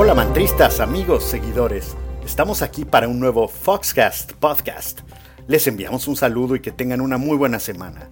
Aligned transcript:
Hola 0.00 0.14
mantristas, 0.14 0.78
amigos, 0.78 1.24
seguidores. 1.24 1.96
Estamos 2.24 2.62
aquí 2.62 2.84
para 2.84 3.08
un 3.08 3.18
nuevo 3.18 3.48
Foxcast 3.48 4.30
podcast. 4.34 5.00
Les 5.48 5.66
enviamos 5.66 6.06
un 6.06 6.14
saludo 6.14 6.54
y 6.54 6.60
que 6.60 6.70
tengan 6.70 7.00
una 7.00 7.18
muy 7.18 7.36
buena 7.36 7.58
semana. 7.58 8.08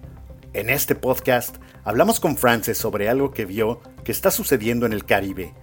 En 0.51 0.69
este 0.69 0.95
podcast 0.95 1.55
hablamos 1.85 2.19
con 2.19 2.35
Frances 2.35 2.77
sobre 2.77 3.07
algo 3.07 3.31
que 3.31 3.45
vio 3.45 3.79
que 4.03 4.11
está 4.11 4.31
sucediendo 4.31 4.85
en 4.85 4.91
el 4.91 5.05
Caribe. 5.05 5.53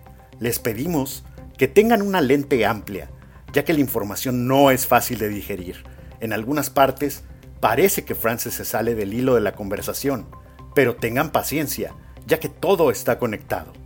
Les 0.41 0.59
pedimos 0.59 1.27
que 1.59 1.69
tengan 1.69 2.01
una 2.01 2.23
lente 2.23 2.65
amplia, 2.65 3.11
ya 3.53 3.67
que 3.67 3.75
la 3.75 3.81
información 3.81 4.49
no 4.49 4.71
es 4.71 4.87
fácil 4.87 5.19
de 5.19 5.29
digerir. 5.29 5.85
En 6.21 6.33
algunas 6.33 6.71
partes 6.71 7.25
parece 7.61 8.07
que 8.07 8.15
Frances 8.15 8.55
se 8.55 8.65
sale 8.65 8.95
del 8.95 9.13
hilo 9.13 9.35
de 9.35 9.43
la 9.43 9.53
conversación, 9.53 10.27
pero 10.75 10.97
tengan 10.97 11.33
paciencia, 11.33 11.95
ya 12.27 12.41
que 12.41 12.49
todo 12.49 12.91
está 12.91 13.19
conectado. 13.19 13.84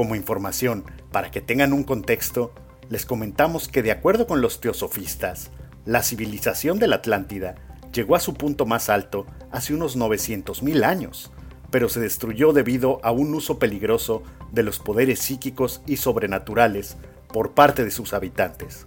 Como 0.00 0.14
información, 0.14 0.84
para 1.12 1.30
que 1.30 1.42
tengan 1.42 1.74
un 1.74 1.84
contexto, 1.84 2.54
les 2.88 3.04
comentamos 3.04 3.68
que 3.68 3.82
de 3.82 3.90
acuerdo 3.90 4.26
con 4.26 4.40
los 4.40 4.58
teosofistas, 4.58 5.50
la 5.84 6.02
civilización 6.02 6.78
de 6.78 6.86
la 6.86 6.96
Atlántida 6.96 7.56
llegó 7.92 8.16
a 8.16 8.20
su 8.20 8.32
punto 8.32 8.64
más 8.64 8.88
alto 8.88 9.26
hace 9.52 9.74
unos 9.74 9.98
900.000 9.98 10.84
años, 10.84 11.30
pero 11.70 11.90
se 11.90 12.00
destruyó 12.00 12.54
debido 12.54 12.98
a 13.02 13.10
un 13.10 13.34
uso 13.34 13.58
peligroso 13.58 14.22
de 14.50 14.62
los 14.62 14.78
poderes 14.78 15.18
psíquicos 15.18 15.82
y 15.86 15.98
sobrenaturales 15.98 16.96
por 17.30 17.52
parte 17.52 17.84
de 17.84 17.90
sus 17.90 18.14
habitantes. 18.14 18.86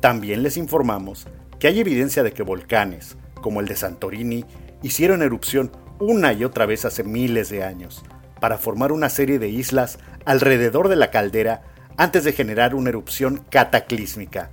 También 0.00 0.44
les 0.44 0.56
informamos 0.56 1.26
que 1.58 1.66
hay 1.66 1.80
evidencia 1.80 2.22
de 2.22 2.30
que 2.30 2.44
volcanes, 2.44 3.16
como 3.40 3.58
el 3.58 3.66
de 3.66 3.74
Santorini, 3.74 4.44
hicieron 4.84 5.20
erupción 5.20 5.72
una 5.98 6.32
y 6.32 6.44
otra 6.44 6.64
vez 6.64 6.84
hace 6.84 7.02
miles 7.02 7.48
de 7.48 7.64
años, 7.64 8.04
para 8.44 8.58
formar 8.58 8.92
una 8.92 9.08
serie 9.08 9.38
de 9.38 9.48
islas 9.48 9.98
alrededor 10.24 10.88
de 10.88 10.96
la 10.96 11.10
caldera 11.10 11.62
antes 11.96 12.24
de 12.24 12.32
generar 12.32 12.74
una 12.74 12.90
erupción 12.90 13.44
cataclísmica. 13.50 14.50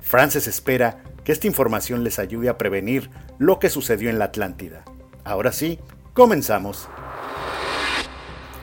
Frances 0.00 0.46
espera 0.46 1.02
que 1.24 1.32
esta 1.32 1.46
información 1.46 2.04
les 2.04 2.18
ayude 2.18 2.48
a 2.48 2.56
prevenir 2.56 3.10
lo 3.38 3.58
que 3.58 3.68
sucedió 3.68 4.08
en 4.08 4.18
la 4.18 4.26
Atlántida. 4.26 4.84
Ahora 5.24 5.52
sí, 5.52 5.78
comenzamos. 6.14 6.88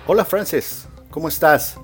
Hola 0.07 0.25
Frances, 0.25 0.87
¿cómo 1.11 1.27
estás? 1.27 1.77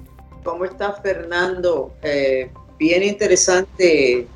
¿Cómo 0.44 0.66
estás 0.66 1.02
Fernando? 1.02 1.94
Eh, 2.02 2.52
bien 2.80 3.04
interesante 3.04 4.28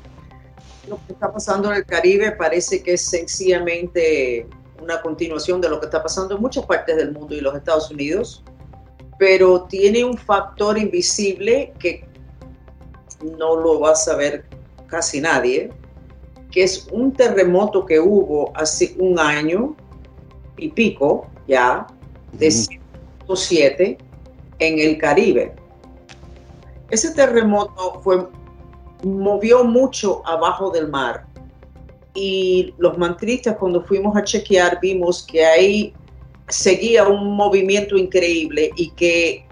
lo 0.88 1.00
que 1.06 1.12
está 1.14 1.32
pasando 1.32 1.70
en 1.70 1.78
el 1.78 1.84
Caribe. 1.84 2.32
Parece 2.32 2.82
que 2.82 2.94
es 2.94 3.02
sencillamente 3.02 4.46
una 4.80 5.00
continuación 5.02 5.60
de 5.60 5.68
lo 5.68 5.80
que 5.80 5.86
está 5.86 6.02
pasando 6.02 6.36
en 6.36 6.42
muchas 6.42 6.64
partes 6.64 6.96
del 6.96 7.12
mundo 7.12 7.34
y 7.34 7.40
los 7.40 7.56
Estados 7.56 7.90
Unidos 7.90 8.44
pero 9.18 9.62
tiene 9.62 10.04
un 10.04 10.16
factor 10.16 10.78
invisible 10.78 11.72
que 11.78 12.04
no 13.38 13.56
lo 13.56 13.80
va 13.80 13.92
a 13.92 13.96
saber 13.96 14.44
casi 14.86 15.20
nadie, 15.20 15.70
que 16.50 16.62
es 16.62 16.86
un 16.90 17.12
terremoto 17.12 17.84
que 17.84 17.98
hubo 17.98 18.52
hace 18.54 18.94
un 18.98 19.18
año 19.18 19.74
y 20.56 20.68
pico 20.70 21.26
ya, 21.46 21.86
de 22.32 22.50
107 22.50 23.98
en 24.58 24.78
el 24.78 24.98
Caribe. 24.98 25.54
Ese 26.90 27.12
terremoto 27.12 28.00
fue, 28.02 28.28
movió 29.02 29.64
mucho 29.64 30.22
abajo 30.26 30.70
del 30.70 30.88
mar 30.88 31.26
y 32.14 32.74
los 32.78 32.96
mantristas 32.96 33.56
cuando 33.56 33.82
fuimos 33.82 34.16
a 34.16 34.24
chequear 34.24 34.78
vimos 34.80 35.24
que 35.24 35.44
hay 35.44 35.94
seguía 36.48 37.06
un 37.06 37.36
movimiento 37.36 37.96
increíble 37.96 38.70
y 38.76 38.90
que 38.90 39.46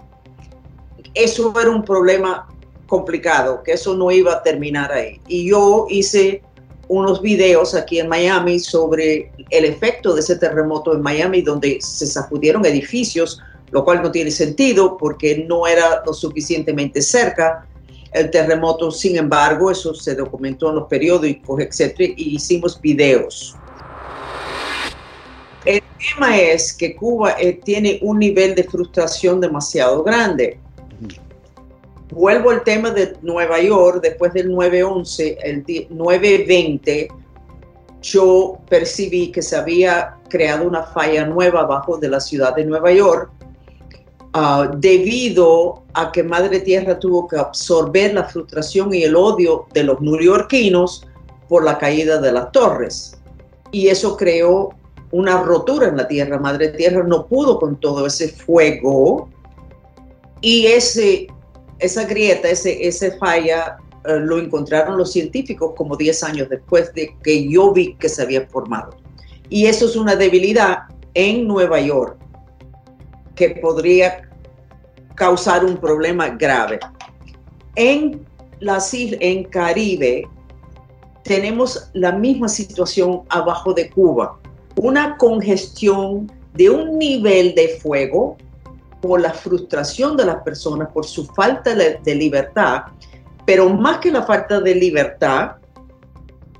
eso 1.13 1.53
era 1.59 1.69
un 1.69 1.83
problema 1.83 2.47
complicado, 2.87 3.63
que 3.63 3.73
eso 3.73 3.95
no 3.95 4.11
iba 4.11 4.33
a 4.33 4.43
terminar 4.43 4.91
ahí. 4.91 5.19
Y 5.27 5.49
yo 5.49 5.87
hice 5.89 6.41
unos 6.87 7.21
videos 7.21 7.73
aquí 7.73 7.99
en 7.99 8.07
Miami 8.07 8.59
sobre 8.59 9.31
el 9.49 9.65
efecto 9.65 10.13
de 10.13 10.21
ese 10.21 10.35
terremoto 10.35 10.93
en 10.93 11.01
Miami, 11.01 11.41
donde 11.41 11.79
se 11.81 12.05
sacudieron 12.05 12.65
edificios, 12.65 13.41
lo 13.71 13.83
cual 13.83 14.01
no 14.01 14.11
tiene 14.11 14.31
sentido 14.31 14.97
porque 14.97 15.45
no 15.47 15.65
era 15.65 16.03
lo 16.05 16.13
suficientemente 16.13 17.01
cerca 17.01 17.67
el 18.13 18.29
terremoto. 18.29 18.91
Sin 18.91 19.17
embargo, 19.17 19.71
eso 19.71 19.93
se 19.93 20.15
documentó 20.15 20.69
en 20.69 20.75
los 20.75 20.87
periódicos, 20.87 21.59
etcétera, 21.59 22.13
y 22.15 22.35
hicimos 22.35 22.79
videos. 22.79 23.55
El 25.65 25.81
tema 25.97 26.37
es 26.37 26.73
que 26.73 26.95
Cuba 26.95 27.35
eh, 27.39 27.59
tiene 27.63 27.99
un 28.03 28.19
nivel 28.19 28.53
de 28.53 28.63
frustración 28.63 29.41
demasiado 29.41 30.03
grande. 30.03 30.59
Vuelvo 32.11 32.51
al 32.51 32.63
tema 32.63 32.91
de 32.91 33.17
Nueva 33.23 33.59
York, 33.59 33.99
después 34.01 34.31
del 34.33 34.51
9-11, 34.51 35.37
el 35.43 35.65
9-20, 35.65 37.07
yo 38.01 38.59
percibí 38.69 39.31
que 39.31 39.41
se 39.41 39.55
había 39.55 40.15
creado 40.29 40.67
una 40.67 40.83
falla 40.83 41.25
nueva 41.25 41.61
abajo 41.61 41.97
de 41.97 42.09
la 42.09 42.19
ciudad 42.19 42.55
de 42.55 42.63
Nueva 42.63 42.91
York 42.91 43.31
ah, 44.33 44.71
debido 44.77 45.83
a 45.93 46.11
que 46.11 46.21
Madre 46.21 46.59
Tierra 46.59 46.99
tuvo 46.99 47.27
que 47.27 47.37
absorber 47.37 48.13
la 48.13 48.25
frustración 48.25 48.93
y 48.93 49.03
el 49.03 49.15
odio 49.15 49.65
de 49.73 49.83
los 49.83 49.99
neoyorquinos 49.99 51.07
por 51.49 51.63
la 51.63 51.79
caída 51.79 52.21
de 52.21 52.31
las 52.31 52.51
torres. 52.51 53.19
Y 53.71 53.87
eso 53.87 54.15
creó 54.15 54.69
una 55.11 55.41
rotura 55.41 55.87
en 55.87 55.97
la 55.97 56.07
tierra. 56.07 56.39
Madre 56.39 56.69
Tierra 56.69 57.03
no 57.03 57.25
pudo 57.27 57.59
con 57.59 57.79
todo 57.79 58.05
ese 58.05 58.29
fuego 58.29 59.29
y 60.41 60.67
ese, 60.67 61.27
esa 61.79 62.03
grieta, 62.05 62.49
ese, 62.49 62.87
ese 62.87 63.17
falla, 63.17 63.77
eh, 64.05 64.19
lo 64.19 64.37
encontraron 64.37 64.97
los 64.97 65.11
científicos 65.11 65.73
como 65.75 65.95
10 65.95 66.23
años 66.23 66.49
después 66.49 66.93
de 66.93 67.15
que 67.23 67.49
yo 67.49 67.71
vi 67.71 67.95
que 67.95 68.09
se 68.09 68.21
había 68.21 68.45
formado. 68.47 68.91
Y 69.49 69.65
eso 69.65 69.85
es 69.85 69.95
una 69.95 70.15
debilidad 70.15 70.79
en 71.13 71.47
Nueva 71.47 71.79
York 71.79 72.17
que 73.35 73.49
podría 73.61 74.29
causar 75.15 75.63
un 75.63 75.77
problema 75.77 76.29
grave. 76.29 76.79
En 77.75 78.25
las 78.59 78.93
en 78.93 79.43
Caribe 79.45 80.27
tenemos 81.23 81.89
la 81.93 82.11
misma 82.11 82.47
situación 82.47 83.23
abajo 83.29 83.73
de 83.73 83.89
Cuba 83.89 84.39
una 84.77 85.17
congestión 85.17 86.31
de 86.53 86.69
un 86.69 86.97
nivel 86.97 87.53
de 87.55 87.79
fuego 87.81 88.37
por 89.01 89.21
la 89.21 89.33
frustración 89.33 90.17
de 90.17 90.25
las 90.25 90.37
personas, 90.43 90.89
por 90.93 91.05
su 91.05 91.25
falta 91.27 91.75
de 91.75 92.15
libertad, 92.15 92.83
pero 93.45 93.69
más 93.69 93.99
que 93.99 94.11
la 94.11 94.23
falta 94.23 94.59
de 94.59 94.75
libertad, 94.75 95.51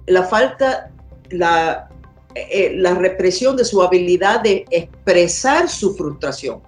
la 0.06 0.24
falta, 0.24 0.92
la, 1.32 1.90
eh, 2.36 2.74
la 2.76 2.94
represión 2.94 3.58
de 3.58 3.66
su 3.66 3.82
habilidad 3.82 4.42
de 4.42 4.66
expresar 4.70 5.68
su 5.68 5.96
frustración. 5.96 6.62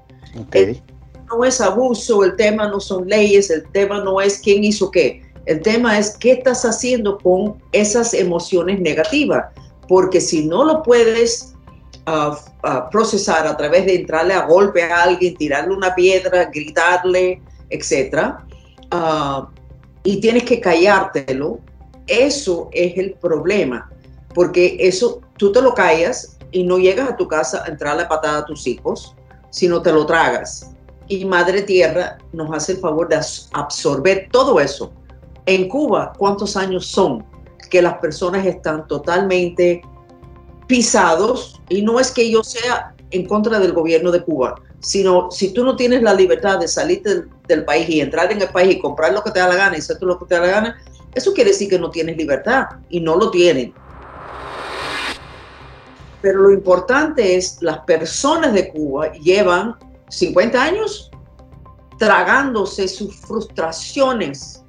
El 0.52 0.82
no 1.30 1.44
es 1.44 1.60
abuso, 1.60 2.24
el 2.24 2.36
tema 2.36 2.68
no 2.70 2.80
son 2.80 3.08
leyes, 3.08 3.50
el 3.50 3.68
tema 3.72 4.02
no 4.02 4.22
es 4.22 4.40
quién 4.40 4.64
hizo 4.64 4.90
qué, 4.90 5.22
el 5.46 5.62
tema 5.62 6.00
es 6.00 6.18
qué 6.18 6.34
estás 6.34 6.64
haciendo 6.64 7.18
con 7.18 7.62
esas 7.74 8.14
emociones 8.14 8.80
negativas 8.80 9.46
porque 9.88 10.22
si 10.22 10.46
no 10.46 10.64
lo 10.64 10.84
puedes 10.84 11.56
ah, 12.06 12.38
ah, 12.64 12.90
procesar 12.90 13.48
a 13.48 13.56
través 13.56 13.86
de 13.86 13.96
entrarle 13.96 14.34
a 14.34 14.46
golpe 14.46 14.84
a 14.84 15.04
alguien, 15.04 15.36
tirarle 15.36 15.74
una 15.74 15.96
piedra, 15.96 16.46
gritarle, 16.46 17.42
etc., 17.70 18.34
ah, 18.92 19.50
y 20.04 20.22
tienes 20.22 20.44
que 20.44 20.62
callártelo, 20.62 21.60
eso 22.08 22.70
es 22.72 22.98
el 22.98 23.14
problema, 23.16 23.92
porque 24.34 24.78
eso 24.80 25.22
tú 25.38 25.52
te 25.52 25.62
lo 25.62 25.74
callas 25.74 26.38
y 26.52 26.64
no 26.64 26.78
llegas 26.78 27.10
a 27.10 27.18
tu 27.18 27.28
casa 27.28 27.64
a 27.66 27.68
entrarle 27.68 28.04
a 28.04 28.08
patada 28.08 28.40
a 28.40 28.46
tus 28.46 28.66
hijos, 28.68 29.16
sino 29.50 29.82
te 29.82 29.92
lo 29.92 30.06
tragas. 30.06 30.72
Y 31.10 31.26
Madre 31.26 31.62
Tierra 31.62 32.18
nos 32.34 32.54
hace 32.56 32.74
el 32.74 32.78
favor 32.80 33.08
de 33.08 33.20
absorber 33.54 34.30
todo 34.32 34.60
eso. 34.60 34.92
En 35.46 35.70
Cuba, 35.70 36.14
¿cuántos 36.18 36.58
años 36.58 36.86
son? 36.86 37.26
Que 37.68 37.82
las 37.82 37.98
personas 38.00 38.46
están 38.46 38.88
totalmente 38.88 39.82
pisados 40.68 41.62
y 41.70 41.82
no 41.82 42.00
es 42.00 42.12
que 42.12 42.30
yo 42.30 42.44
sea 42.44 42.94
en 43.12 43.26
contra 43.26 43.60
del 43.60 43.74
gobierno 43.74 44.12
de 44.12 44.24
Cuba, 44.24 44.56
sino 44.80 45.32
si 45.32 45.54
tú 45.54 45.64
no 45.64 45.76
tienes 45.76 46.02
la 46.02 46.14
libertad 46.14 46.60
de 46.60 46.68
salir 46.68 47.02
del, 47.04 47.66
país 47.66 47.90
y 47.90 48.02
entrar 48.02 48.32
en 48.32 48.42
el 48.42 48.50
país 48.50 48.76
y 48.76 48.80
comprar 48.80 49.14
lo 49.14 49.24
que 49.24 49.32
te 49.32 49.40
da 49.40 49.48
la 49.48 49.56
gana 49.56 49.76
y 49.76 49.80
hacer 49.80 49.98
lo 50.02 50.20
que 50.20 50.26
te 50.26 50.36
da 50.36 50.42
la 50.42 50.48
gana, 50.48 50.78
eso 51.16 51.34
quiere 51.34 51.52
decir 51.52 51.70
que 51.70 51.80
no 51.80 51.90
tienes 51.90 52.18
libertad 52.18 52.66
y 52.90 53.00
no 53.00 53.16
lo 53.16 53.32
tienen. 53.32 53.74
Pero 56.22 56.42
lo 56.42 56.52
importante 56.52 57.36
es, 57.36 57.58
las 57.62 57.80
personas 57.80 58.54
de 58.54 58.70
Cuba 58.70 59.12
llevan 59.14 59.76
50 60.10 60.62
años 60.62 61.10
tragándose 61.98 62.88
sus 62.88 63.16
frustraciones 63.16 64.64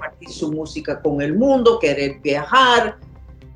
compartir 0.00 0.30
su 0.30 0.50
música 0.52 1.00
con 1.00 1.20
el 1.20 1.36
mundo, 1.36 1.78
querer 1.78 2.20
viajar, 2.22 2.96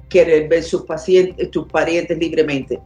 querer 0.08 0.48
ver 0.48 0.62
sus 0.62 0.82
pacientes, 0.82 1.50
tus 1.50 1.66
parientes 1.66 2.18
libremente. 2.18 2.80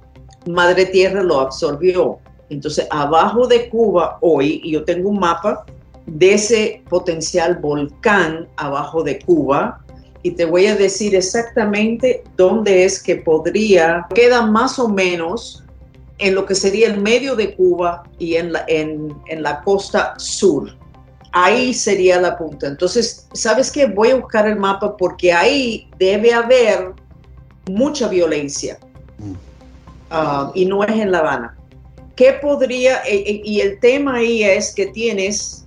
Madre 0.47 0.87
Tierra 0.87 1.23
lo 1.23 1.41
absorbió. 1.41 2.19
Entonces, 2.51 2.87
abajo 2.91 3.47
de 3.47 3.69
Cuba 3.69 4.19
hoy, 4.21 4.61
y 4.65 4.73
yo 4.73 4.85
tengo 4.85 5.11
un 5.11 5.19
mapa 5.19 5.67
de 6.07 6.35
ese 6.35 6.83
potencial 6.89 7.57
volcán 7.57 8.49
abajo 8.57 9.03
de 9.03 9.19
Cuba 9.19 9.85
y 10.23 10.31
te 10.31 10.47
voy 10.47 10.67
a 10.67 10.75
decir 10.75 11.15
exactamente 11.15 12.25
dónde 12.37 12.85
es 12.85 13.03
que 13.03 13.17
podría, 13.17 14.07
queda 14.15 14.43
más 14.47 14.79
o 14.79 14.89
menos 14.89 15.65
en 16.17 16.35
lo 16.35 16.47
que 16.47 16.55
sería 16.55 16.89
el 16.89 17.01
medio 17.01 17.37
de 17.37 17.55
Cuba 17.55 18.05
y 18.19 18.37
en 18.37 18.53
la, 18.53 18.65
en, 18.69 19.15
en 19.27 19.43
la 19.43 19.63
costa 19.63 20.15
sur. 20.19 20.71
Ahí 21.33 21.75
sería 21.75 22.21
la 22.21 22.37
punta. 22.37 22.67
Entonces, 22.67 23.29
¿sabes 23.33 23.71
qué? 23.71 23.87
Voy 23.87 24.11
a 24.11 24.17
buscar 24.17 24.47
el 24.47 24.57
mapa 24.57 24.97
porque 24.97 25.33
ahí 25.33 25.89
debe 25.99 26.33
haber 26.33 26.93
mucha 27.71 28.09
violencia. 28.09 28.79
Mm. 29.19 29.33
Ah, 30.11 30.51
y 30.55 30.65
no 30.65 30.83
es 30.85 30.91
en 30.91 31.11
La 31.13 31.19
Habana. 31.19 31.57
¿Qué 32.17 32.33
podría, 32.33 33.03
e, 33.05 33.17
e, 33.17 33.43
y 33.45 33.61
el 33.61 33.79
tema 33.79 34.17
ahí 34.17 34.43
es 34.43 34.75
que 34.75 34.87
tienes 34.87 35.65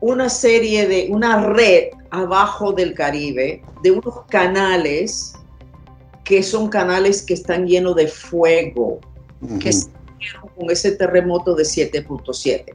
una 0.00 0.28
serie 0.28 0.86
de, 0.86 1.08
una 1.10 1.40
red 1.40 1.88
abajo 2.10 2.72
del 2.72 2.92
Caribe, 2.94 3.62
de 3.82 3.90
unos 3.90 4.22
canales 4.28 5.34
que 6.24 6.42
son 6.42 6.68
canales 6.68 7.22
que 7.22 7.34
están 7.34 7.66
llenos 7.66 7.96
de 7.96 8.06
fuego, 8.06 9.00
que 9.60 9.72
se 9.72 9.88
con 10.56 10.70
ese 10.70 10.92
terremoto 10.92 11.54
de 11.54 11.64
7.7. 11.64 12.74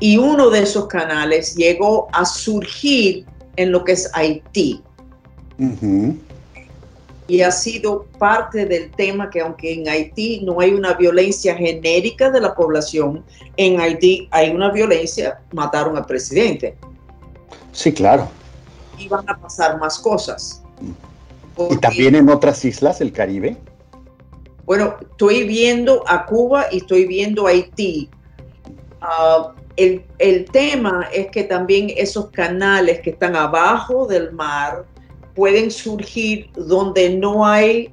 Y 0.00 0.16
uno 0.16 0.50
de 0.50 0.62
esos 0.62 0.86
canales 0.88 1.54
llegó 1.54 2.08
a 2.12 2.24
surgir 2.24 3.24
en 3.56 3.72
lo 3.72 3.84
que 3.84 3.92
es 3.92 4.10
Haití 4.14 4.82
y 7.26 7.40
ha 7.40 7.50
sido 7.50 8.04
parte 8.18 8.66
del 8.66 8.90
tema 8.90 9.30
que 9.30 9.40
aunque 9.40 9.72
en 9.72 9.88
Haití 9.88 10.42
no 10.44 10.60
hay 10.60 10.74
una 10.74 10.92
violencia 10.94 11.56
genérica 11.56 12.30
de 12.30 12.40
la 12.40 12.54
población, 12.54 13.24
en 13.56 13.80
Haití 13.80 14.28
hay 14.30 14.50
una 14.50 14.70
violencia, 14.70 15.40
mataron 15.52 15.96
al 15.96 16.04
presidente. 16.04 16.76
Sí, 17.72 17.92
claro. 17.92 18.28
Y 18.98 19.08
van 19.08 19.28
a 19.28 19.38
pasar 19.38 19.78
más 19.78 19.98
cosas. 19.98 20.62
¿Y 21.70 21.76
también 21.78 22.14
en 22.14 22.28
otras 22.28 22.64
islas 22.64 22.98
del 22.98 23.12
Caribe? 23.12 23.56
Bueno, 24.66 24.96
estoy 25.00 25.44
viendo 25.44 26.04
a 26.06 26.26
Cuba 26.26 26.66
y 26.70 26.78
estoy 26.78 27.06
viendo 27.06 27.46
a 27.46 27.50
Haití. 27.50 28.10
Ah, 29.00 29.54
el, 29.76 30.44
tema 30.52 31.08
es 31.12 31.28
que 31.28 31.44
también 31.44 31.90
esos 31.96 32.30
canales 32.30 33.00
que 33.00 33.10
están 33.10 33.36
abajo 33.36 34.06
del 34.06 34.32
mar, 34.32 34.84
pueden 35.34 35.70
surgir 35.70 36.48
donde 36.54 37.10
no 37.10 37.44
hay, 37.44 37.90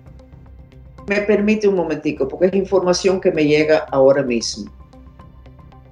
me 1.08 1.22
permite 1.22 1.68
un 1.68 1.76
momentico, 1.76 2.28
porque 2.28 2.48
es 2.48 2.54
información 2.54 3.20
que 3.20 3.32
me 3.32 3.46
llega 3.46 3.80
ahora 3.92 4.22
mismo. 4.22 4.72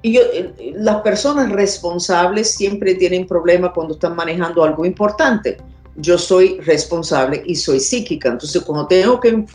Y 0.01 0.17
eh, 0.17 0.53
las 0.75 1.01
personas 1.01 1.51
responsables 1.51 2.51
siempre 2.51 2.95
tienen 2.95 3.25
problemas 3.25 3.71
cuando 3.73 3.95
están 3.95 4.15
manejando 4.15 4.63
algo 4.63 4.85
importante. 4.85 5.57
Yo 5.95 6.17
soy 6.17 6.59
responsable 6.61 7.41
y 7.45 7.55
soy 7.55 7.79
psíquica, 7.79 8.29
entonces 8.29 8.61
cuando 8.61 8.87
tengo 8.87 9.19
que 9.19 9.45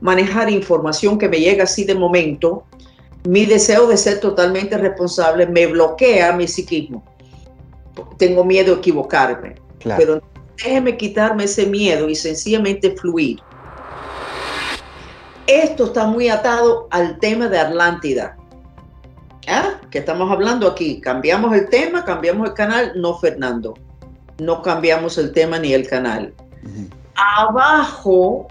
manejar 0.00 0.50
información 0.50 1.18
que 1.18 1.28
me 1.28 1.38
llega 1.38 1.64
así 1.64 1.84
de 1.84 1.94
momento, 1.94 2.64
mi 3.24 3.46
deseo 3.46 3.86
de 3.86 3.96
ser 3.96 4.20
totalmente 4.20 4.76
responsable 4.76 5.46
me 5.46 5.66
bloquea 5.66 6.32
mi 6.32 6.48
psiquismo. 6.48 7.04
Tengo 8.18 8.44
miedo 8.44 8.74
a 8.74 8.78
equivocarme, 8.78 9.54
claro. 9.78 10.00
pero 10.00 10.22
déjeme 10.56 10.96
quitarme 10.96 11.44
ese 11.44 11.66
miedo 11.66 12.08
y 12.08 12.14
sencillamente 12.14 12.96
fluir. 12.96 13.38
Esto 15.46 15.86
está 15.86 16.06
muy 16.06 16.28
atado 16.28 16.88
al 16.90 17.18
tema 17.18 17.48
de 17.48 17.58
Atlántida. 17.58 18.36
¿Ah? 19.48 19.80
¿Qué 19.90 19.98
estamos 19.98 20.30
hablando 20.30 20.68
aquí? 20.68 21.00
Cambiamos 21.00 21.54
el 21.54 21.68
tema, 21.68 22.04
cambiamos 22.04 22.48
el 22.48 22.54
canal. 22.54 22.92
No, 22.94 23.18
Fernando. 23.18 23.74
No 24.38 24.62
cambiamos 24.62 25.18
el 25.18 25.32
tema 25.32 25.58
ni 25.58 25.74
el 25.74 25.86
canal. 25.86 26.32
Abajo 27.16 28.48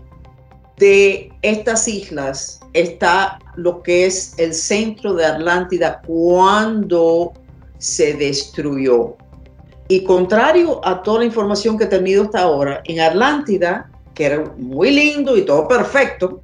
de 0.78 1.32
estas 1.42 1.88
islas 1.88 2.60
está 2.74 3.40
lo 3.56 3.84
que 3.84 4.06
es 4.06 4.34
el 4.38 4.54
centro 4.54 5.14
de 5.14 5.26
Atlántida 5.26 6.02
cuando 6.06 7.34
se 7.78 8.14
destruyó. 8.14 9.16
Y 9.88 10.04
contrario 10.04 10.80
a 10.86 11.04
toda 11.04 11.20
la 11.20 11.26
información 11.26 11.78
que 11.78 11.84
he 11.84 11.88
tenido 11.88 12.24
hasta 12.24 12.42
ahora, 12.42 12.82
en 12.86 13.02
Atlántida, 13.02 13.92
que 14.14 14.26
era 14.26 14.44
muy 14.58 14.92
lindo 14.92 15.36
y 15.36 15.44
todo 15.44 15.68
perfecto, 15.68 16.42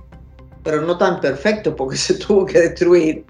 pero 0.63 0.81
no 0.81 0.97
tan 0.97 1.21
perfecto 1.21 1.75
porque 1.75 1.95
se 1.97 2.15
tuvo 2.15 2.45
que 2.45 2.59
destruir, 2.59 3.25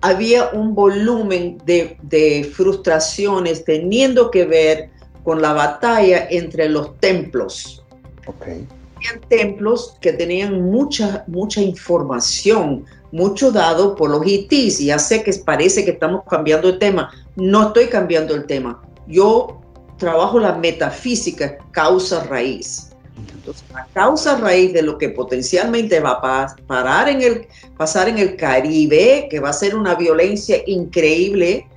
había 0.00 0.50
un 0.50 0.74
volumen 0.74 1.58
de, 1.64 2.50
frustraciones 2.54 3.64
teniendo 3.64 4.30
que 4.30 4.44
ver 4.46 4.90
con 5.24 5.42
la 5.42 5.52
batalla 5.52 6.26
entre 6.30 6.68
los 6.68 6.98
templos. 7.00 7.84
Okay. 8.26 8.66
Habían 8.98 9.20
templos 9.28 9.96
que 10.00 10.12
tenían 10.12 10.60
mucha, 10.60 11.22
mucha 11.28 11.62
información, 11.62 12.84
mucho 13.12 13.52
dado 13.52 13.94
por 13.94 14.10
los 14.10 14.26
hitis. 14.26 14.80
Ya 14.80 14.98
sé 14.98 15.22
que 15.22 15.32
parece 15.44 15.84
que 15.84 15.92
estamos 15.92 16.22
cambiando 16.28 16.68
el 16.68 16.80
tema. 16.80 17.12
No 17.36 17.68
estoy 17.68 17.86
cambiando 17.86 18.34
el 18.34 18.46
tema. 18.46 18.82
Yo 19.06 19.60
trabajo 19.98 20.40
la 20.40 20.54
metafísica 20.54 21.58
causa 21.70 22.24
raíz. 22.24 22.90
Entonces, 23.34 23.64
la 23.72 23.86
causa 23.94 24.36
raíz 24.36 24.72
de 24.72 24.82
lo 24.82 24.98
que 24.98 25.10
potencialmente 25.10 26.00
va 26.00 26.18
a 26.22 26.56
parar 26.66 27.08
en 27.08 27.22
el, 27.22 27.46
pasar 27.76 28.08
en 28.08 28.18
el 28.18 28.36
Caribe, 28.36 29.28
que 29.30 29.38
va 29.38 29.50
a 29.50 29.52
ser 29.52 29.76
una 29.76 29.94
violencia 29.94 30.58
increíble, 30.66 31.68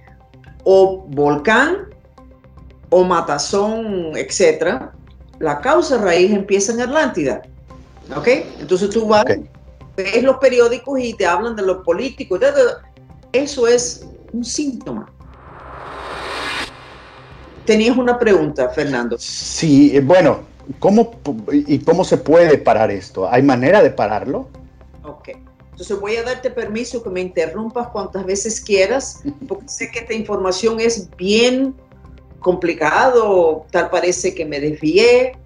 o 0.64 1.06
volcán, 1.08 1.88
o 2.90 3.04
matazón, 3.04 4.12
etcétera, 4.16 4.94
la 5.42 5.60
causa 5.60 5.98
raíz 5.98 6.32
empieza 6.32 6.72
en 6.72 6.82
Atlántida. 6.82 7.42
¿Ok? 8.16 8.28
Entonces 8.60 8.90
tú 8.90 9.08
vas, 9.08 9.26
ves 9.98 10.24
los 10.24 10.38
periódicos 10.38 11.00
y 11.00 11.14
te 11.14 11.26
hablan 11.26 11.56
de 11.56 11.64
los 11.64 11.84
políticos. 11.84 12.40
Eso 13.32 13.68
es 13.68 14.06
un 14.32 14.46
síntoma. 14.46 15.12
Tenías 17.66 17.98
una 17.98 18.18
pregunta, 18.18 18.70
Fernando. 18.70 19.18
Sí, 19.20 19.96
eh, 19.96 20.02
bueno, 20.02 20.42
¿cómo 20.80 21.12
y 21.52 21.80
cómo 21.80 22.04
se 22.04 22.18
puede 22.18 22.58
parar 22.58 22.92
esto? 22.92 23.30
¿Hay 23.30 23.44
manera 23.44 23.82
de 23.82 23.92
pararlo? 23.92 24.50
Ok. 25.04 25.30
Entonces 25.72 26.00
voy 26.00 26.16
a 26.18 26.24
darte 26.24 26.52
permiso 26.52 27.02
que 27.02 27.10
me 27.10 27.22
interrumpas 27.22 27.88
cuantas 27.88 28.26
veces 28.26 28.62
quieras, 28.62 29.22
porque 29.48 29.68
sé 29.68 29.90
que 29.90 30.00
esta 30.00 30.14
información 30.14 30.80
es 30.80 31.10
bien 31.16 31.76
complicado, 32.42 33.66
tal 33.72 33.90
parece 33.90 34.36
que 34.36 34.46
me 34.46 34.60
desvié. 34.60 35.38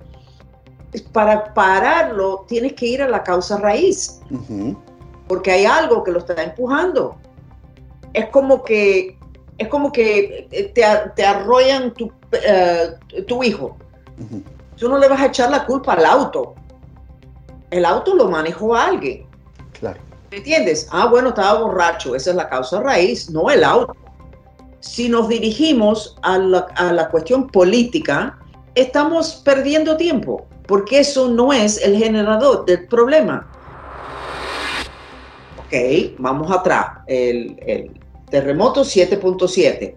Para 1.11 1.53
pararlo 1.53 2.45
tienes 2.47 2.73
que 2.73 2.87
ir 2.87 3.01
a 3.03 3.07
la 3.07 3.21
causa 3.21 3.57
raíz, 3.57 4.21
porque 5.27 5.51
hay 5.51 5.65
algo 5.65 6.03
que 6.03 6.11
lo 6.11 6.19
está 6.19 6.41
empujando. 6.41 7.17
Es 8.13 8.27
como 8.29 8.63
que 8.63 9.17
es 9.57 9.67
como 9.67 9.91
que 9.91 10.47
eh, 10.51 10.71
te, 10.73 11.25
arrollan 11.25 11.93
tu, 11.93 12.11
eh, 12.31 12.93
tu 13.27 13.43
hijo. 13.43 13.77
Tú 14.77 14.89
no 14.89 14.97
le 14.97 15.07
vas 15.07 15.21
a 15.21 15.27
echar 15.27 15.49
la 15.49 15.65
culpa 15.65 15.93
al 15.93 16.05
auto. 16.05 16.55
El 17.71 17.85
auto 17.85 18.15
lo 18.15 18.29
manejó 18.29 18.75
alguien. 18.75 19.25
Claro. 19.79 19.99
¿Me 20.31 20.37
entiendes? 20.37 20.87
Ah, 20.91 21.07
bueno, 21.07 21.29
estaba 21.29 21.61
borracho. 21.61 22.15
Esa 22.15 22.31
es 22.31 22.35
la 22.35 22.49
causa 22.49 22.81
raíz, 22.81 23.29
no 23.29 23.49
el 23.49 23.63
auto. 23.63 23.95
Si 24.85 25.09
nos 25.09 25.27
dirigimos 25.27 26.15
a 26.21 26.37
la, 26.37 26.59
a 26.75 26.93
la 26.93 27.09
cuestión 27.09 27.47
política, 27.47 28.37
estamos 28.75 29.41
perdiendo 29.43 29.97
tiempo, 29.97 30.45
porque 30.67 30.99
eso 30.99 31.27
no 31.27 31.51
es 31.51 31.83
el 31.83 31.97
generador 31.97 32.65
del 32.65 32.87
problema. 32.87 33.47
Ok, 35.59 35.73
vamos 36.19 36.51
atrás. 36.51 36.85
El, 37.07 37.57
el, 37.65 37.91
terremoto 38.29 38.83
7.7. 38.83 39.95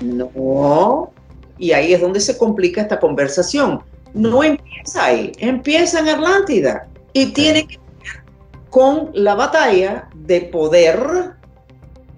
No. 0.00 1.12
Y 1.58 1.72
ahí 1.72 1.92
es 1.92 2.00
donde 2.00 2.18
se 2.18 2.38
complica 2.38 2.80
esta 2.80 2.98
conversación. 2.98 3.82
No 4.14 4.42
empieza 4.42 5.04
ahí, 5.04 5.32
empieza 5.38 6.00
en 6.00 6.08
Atlántida 6.08 6.88
y 7.12 7.26
tiene 7.26 7.66
que 7.66 7.76
ver 7.76 8.24
con 8.70 9.10
la 9.12 9.34
batalla 9.34 10.08
de 10.14 10.40
poder 10.40 11.34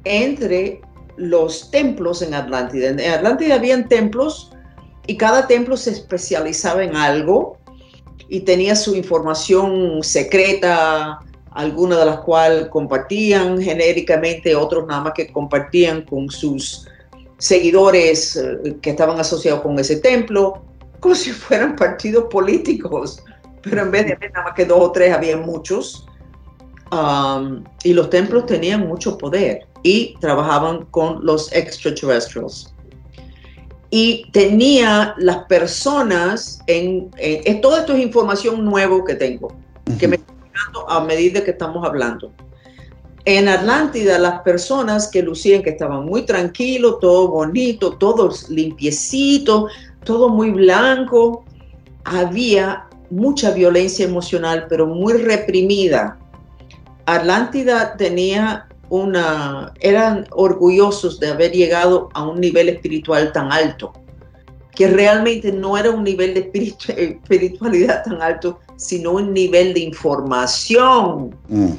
entre 0.04 0.80
los 1.16 1.70
templos 1.70 2.22
en 2.22 2.34
Atlántida. 2.34 2.88
En 2.88 3.00
Atlántida 3.00 3.56
habían 3.56 3.88
templos 3.88 4.50
y 5.06 5.16
cada 5.16 5.46
templo 5.46 5.76
se 5.76 5.90
especializaba 5.90 6.82
en 6.82 6.96
algo 6.96 7.58
y 8.28 8.40
tenía 8.40 8.74
su 8.74 8.94
información 8.94 10.02
secreta, 10.02 11.20
algunas 11.50 11.98
de 11.98 12.06
las 12.06 12.20
cuales 12.20 12.66
compartían 12.68 13.60
genéricamente, 13.60 14.56
otros 14.56 14.86
nada 14.86 15.02
más 15.02 15.12
que 15.14 15.32
compartían 15.32 16.02
con 16.02 16.30
sus 16.30 16.88
seguidores 17.38 18.36
eh, 18.36 18.76
que 18.80 18.90
estaban 18.90 19.20
asociados 19.20 19.60
con 19.60 19.78
ese 19.78 19.96
templo, 19.96 20.64
como 21.00 21.14
si 21.14 21.30
fueran 21.30 21.76
partidos 21.76 22.24
políticos, 22.30 23.22
pero 23.62 23.82
en 23.82 23.90
vez 23.90 24.06
de 24.06 24.28
nada 24.28 24.44
más 24.44 24.54
que 24.54 24.64
dos 24.64 24.80
o 24.80 24.92
tres, 24.92 25.12
había 25.12 25.36
muchos. 25.36 26.06
Um, 26.90 27.64
y 27.82 27.92
los 27.92 28.10
templos 28.10 28.46
tenían 28.46 28.86
mucho 28.86 29.18
poder 29.18 29.66
y 29.82 30.16
trabajaban 30.20 30.86
con 30.86 31.24
los 31.24 31.52
extraterrestres. 31.52 32.74
Y 33.90 34.26
tenía 34.32 35.14
las 35.18 35.44
personas, 35.44 36.58
en, 36.66 37.10
todo 37.62 37.78
esto 37.78 37.92
es 37.92 38.02
información 38.02 38.64
nueva 38.64 39.04
que 39.06 39.14
tengo, 39.14 39.52
que 40.00 40.08
me 40.08 40.16
estoy 40.16 40.34
dando 40.52 40.90
a 40.90 41.04
medida 41.04 41.44
que 41.44 41.52
estamos 41.52 41.86
hablando. 41.86 42.32
En 43.26 43.48
Atlántida, 43.48 44.18
las 44.18 44.42
personas 44.42 45.08
que 45.08 45.22
lucían 45.22 45.62
que 45.62 45.70
estaban 45.70 46.04
muy 46.04 46.26
tranquilos, 46.26 46.98
todo 47.00 47.28
bonito, 47.28 47.96
todo 47.96 48.30
limpiecito, 48.48 49.68
todo 50.04 50.28
muy 50.28 50.50
blanco, 50.50 51.44
había 52.04 52.86
mucha 53.10 53.50
violencia 53.52 54.04
emocional, 54.04 54.66
pero 54.68 54.86
muy 54.86 55.14
reprimida. 55.14 56.18
Atlántida 57.06 57.96
tenía 57.96 58.66
una, 58.88 59.72
eran 59.80 60.26
orgullosos 60.30 61.20
de 61.20 61.28
haber 61.28 61.52
llegado 61.52 62.08
a 62.14 62.26
un 62.26 62.40
nivel 62.40 62.68
espiritual 62.68 63.32
tan 63.32 63.52
alto, 63.52 63.92
que 64.74 64.88
realmente 64.88 65.52
no 65.52 65.76
era 65.76 65.90
un 65.90 66.04
nivel 66.04 66.34
de 66.34 66.50
espiritualidad 66.96 68.04
tan 68.04 68.22
alto, 68.22 68.60
sino 68.76 69.12
un 69.12 69.32
nivel 69.32 69.74
de 69.74 69.80
información 69.80 71.36
mm, 71.48 71.70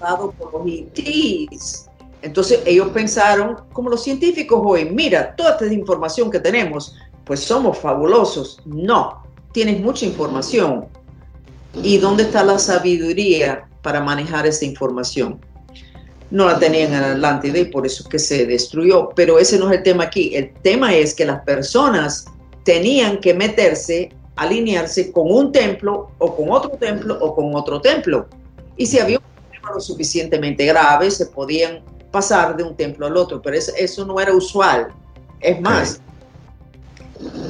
dado 0.00 0.30
por 0.32 0.52
los 0.52 0.62
ETs. 0.66 1.86
Entonces 2.22 2.60
ellos 2.64 2.88
pensaron, 2.88 3.56
como 3.72 3.90
los 3.90 4.02
científicos 4.02 4.60
hoy, 4.64 4.86
mira, 4.86 5.34
toda 5.36 5.52
esta 5.52 5.66
información 5.66 6.30
que 6.30 6.40
tenemos, 6.40 6.94
pues 7.24 7.40
somos 7.40 7.78
fabulosos. 7.78 8.60
No, 8.64 9.22
tienes 9.52 9.80
mucha 9.80 10.06
información. 10.06 10.86
¿Y 11.82 11.98
dónde 11.98 12.22
está 12.22 12.44
la 12.44 12.58
sabiduría 12.58 13.68
para 13.84 14.00
manejar 14.00 14.44
esa 14.48 14.64
información? 14.64 15.40
No 16.32 16.46
la 16.46 16.58
tenían 16.58 16.92
en 16.92 17.04
Atlántida 17.04 17.58
y 17.58 17.66
por 17.66 17.86
eso 17.86 18.08
que 18.08 18.18
se 18.18 18.46
destruyó. 18.46 19.10
Pero 19.14 19.38
ese 19.38 19.56
no 19.58 19.70
es 19.70 19.76
el 19.76 19.82
tema 19.84 20.04
aquí. 20.04 20.34
El 20.34 20.52
tema 20.62 20.92
es 20.92 21.14
que 21.14 21.24
las 21.24 21.42
personas 21.42 22.24
tenían 22.64 23.20
que 23.20 23.34
meterse, 23.34 24.10
alinearse 24.34 25.12
con 25.12 25.30
un 25.30 25.52
templo 25.52 26.10
o 26.18 26.34
con 26.34 26.50
otro 26.50 26.70
templo 26.70 27.16
o 27.20 27.36
con 27.36 27.54
otro 27.54 27.80
templo. 27.80 28.26
Y 28.76 28.86
si 28.86 28.98
había 28.98 29.18
un 29.18 29.24
problema 29.24 29.74
lo 29.74 29.80
suficientemente 29.80 30.64
grave, 30.66 31.10
se 31.10 31.26
podían 31.26 31.84
pasar 32.10 32.56
de 32.56 32.62
un 32.62 32.76
templo 32.76 33.06
al 33.06 33.16
otro, 33.16 33.42
pero 33.42 33.56
eso, 33.56 34.04
no 34.04 34.18
era 34.18 34.32
usual. 34.32 34.88
Es 35.40 35.60
más, 35.60 36.00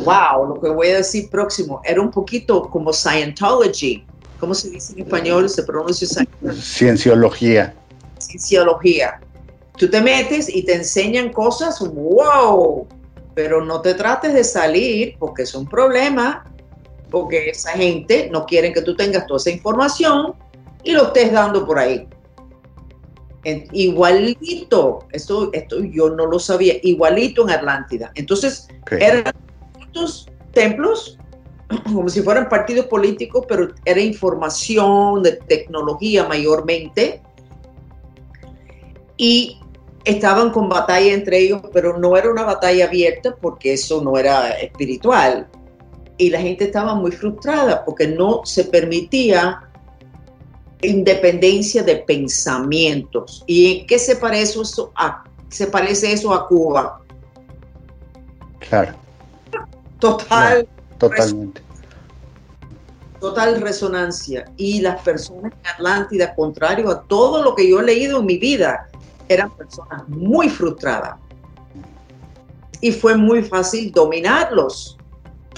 wow, 0.04 0.46
lo 0.48 0.60
que 0.60 0.68
voy 0.68 0.88
a 0.88 0.96
decir 0.96 1.30
próximo, 1.30 1.80
era 1.84 2.00
un 2.00 2.10
poquito 2.10 2.68
como 2.70 2.92
Scientology. 2.92 4.04
¿Cómo 4.38 4.54
se 4.54 4.70
dice 4.70 4.92
en 4.94 5.00
español? 5.00 5.48
Se 5.48 5.62
pronuncia 5.62 6.24
Cienciología. 6.60 7.74
Cienciología. 8.18 9.20
Tú 9.76 9.88
te 9.88 10.00
metes 10.00 10.48
y 10.48 10.64
te 10.64 10.74
enseñan 10.74 11.32
cosas, 11.32 11.80
wow, 11.80 12.86
pero 13.34 13.64
no 13.64 13.80
te 13.80 13.94
trates 13.94 14.32
de 14.32 14.44
salir 14.44 15.16
porque 15.18 15.42
es 15.42 15.54
un 15.54 15.66
problema, 15.66 16.44
porque 17.10 17.50
esa 17.50 17.70
gente 17.70 18.28
no 18.30 18.46
quiere 18.46 18.72
que 18.72 18.82
tú 18.82 18.96
tengas 18.96 19.26
toda 19.26 19.38
esa 19.38 19.50
información 19.50 20.34
y 20.84 20.92
lo 20.92 21.06
estés 21.06 21.32
dando 21.32 21.66
por 21.66 21.78
ahí. 21.78 22.06
igualito, 23.72 25.00
esto, 25.12 25.50
esto 25.52 25.82
yo 25.82 26.10
no 26.10 26.26
lo 26.26 26.38
sabía, 26.38 26.74
igualito 26.82 27.42
en 27.42 27.50
Atlántida. 27.50 28.12
Entonces, 28.14 28.68
eran 28.90 29.32
estos 29.80 30.28
templos 30.52 31.18
como 31.84 32.08
si 32.08 32.22
fueran 32.22 32.48
partidos 32.48 32.86
políticos, 32.86 33.44
pero 33.48 33.68
era 33.84 34.00
información 34.00 35.22
de 35.22 35.32
tecnología 35.32 36.26
mayormente. 36.26 37.20
Y 39.16 39.60
estaban 40.04 40.50
con 40.50 40.68
batalla 40.68 41.12
entre 41.12 41.38
ellos, 41.38 41.62
pero 41.72 41.98
no 41.98 42.16
era 42.16 42.30
una 42.30 42.42
batalla 42.42 42.86
abierta 42.86 43.36
porque 43.40 43.74
eso 43.74 44.02
no 44.02 44.16
era 44.18 44.50
espiritual. 44.50 45.48
Y 46.16 46.30
la 46.30 46.40
gente 46.40 46.64
estaba 46.64 46.94
muy 46.94 47.10
frustrada 47.10 47.84
porque 47.84 48.06
no 48.06 48.42
se 48.44 48.64
permitía 48.64 49.68
independencia 50.82 51.82
de 51.82 51.96
pensamientos. 51.96 53.42
¿Y 53.46 53.80
en 53.80 53.86
qué 53.86 53.98
se 53.98 54.16
parece 54.16 54.60
eso 54.60 54.92
a, 54.94 55.24
se 55.48 55.66
parece 55.66 56.12
eso 56.12 56.34
a 56.34 56.46
Cuba? 56.46 57.00
Claro 58.58 59.04
total. 60.04 60.68
Totalmente. 61.08 61.62
Total 63.20 63.60
resonancia. 63.60 64.44
Y 64.56 64.80
las 64.80 65.00
personas 65.02 65.52
en 65.52 65.66
Atlántida, 65.66 66.34
contrario 66.34 66.90
a 66.90 67.02
todo 67.02 67.42
lo 67.42 67.54
que 67.54 67.68
yo 67.68 67.80
he 67.80 67.84
leído 67.84 68.20
en 68.20 68.26
mi 68.26 68.38
vida, 68.38 68.88
eran 69.28 69.50
personas 69.56 70.06
muy 70.08 70.48
frustradas. 70.48 71.16
Y 72.80 72.92
fue 72.92 73.16
muy 73.16 73.42
fácil 73.42 73.90
dominarlos. 73.92 74.98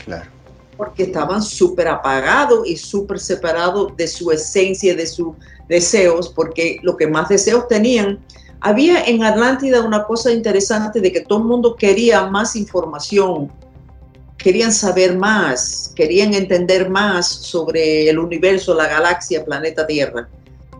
Claro. 0.04 0.30
Porque 0.76 1.04
estaban 1.04 1.42
súper 1.42 1.88
apagados 1.88 2.66
y 2.68 2.76
súper 2.76 3.18
separados 3.18 3.96
de 3.96 4.06
su 4.06 4.30
esencia, 4.30 4.94
de 4.94 5.06
sus 5.06 5.34
deseos, 5.68 6.28
porque 6.28 6.78
lo 6.82 6.96
que 6.96 7.06
más 7.06 7.28
deseos 7.28 7.66
tenían 7.66 8.20
había 8.60 9.04
en 9.04 9.22
Atlántida 9.22 9.82
una 9.82 10.04
cosa 10.04 10.32
interesante 10.32 11.00
de 11.00 11.12
que 11.12 11.20
todo 11.20 11.38
el 11.38 11.44
mundo 11.44 11.76
quería 11.76 12.26
más 12.26 12.56
información, 12.56 13.50
querían 14.38 14.72
saber 14.72 15.16
más, 15.16 15.92
querían 15.94 16.34
entender 16.34 16.90
más 16.90 17.26
sobre 17.26 18.08
el 18.08 18.18
universo, 18.18 18.74
la 18.74 18.86
galaxia, 18.86 19.44
planeta 19.44 19.86
Tierra. 19.86 20.28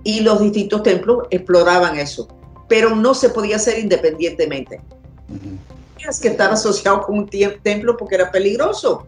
Y 0.05 0.21
los 0.21 0.41
distintos 0.41 0.83
templos 0.83 1.27
exploraban 1.31 1.99
eso, 1.99 2.29
pero 2.69 2.95
no 2.95 3.15
se 3.15 3.31
podía 3.31 3.57
hacer 3.57 3.79
independientemente. 3.79 4.81
Tenías 5.97 6.21
que 6.21 6.29
estar 6.29 6.53
asociado 6.53 7.03
con 7.03 7.19
un 7.19 7.29
templo 7.29 7.97
porque 7.97 8.15
era 8.15 8.31
peligroso. 8.31 9.07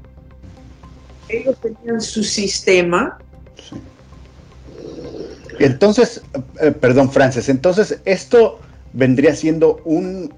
Ellos 1.29 1.57
tenían 1.61 2.01
su 2.01 2.25
sistema. 2.25 3.19
Entonces, 5.61 6.23
eh, 6.61 6.73
perdón, 6.73 7.13
Frances, 7.13 7.49
entonces 7.49 8.01
esto 8.05 8.59
vendría 8.93 9.35
siendo 9.35 9.81
un 9.85 10.33